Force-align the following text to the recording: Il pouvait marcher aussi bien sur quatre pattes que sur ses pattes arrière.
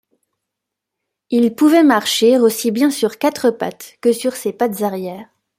Il 1.29 1.53
pouvait 1.53 1.83
marcher 1.83 2.39
aussi 2.39 2.71
bien 2.71 2.89
sur 2.89 3.19
quatre 3.19 3.51
pattes 3.51 3.99
que 4.01 4.11
sur 4.13 4.33
ses 4.35 4.51
pattes 4.51 4.81
arrière. 4.81 5.27